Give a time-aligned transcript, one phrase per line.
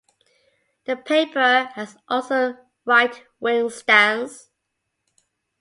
[0.85, 4.49] The paper has also a right-wing stance.